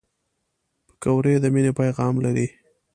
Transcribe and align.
پکورې 0.87 1.33
د 1.43 1.45
مینې 1.53 1.71
پیغام 1.79 2.13
لري 2.25 2.47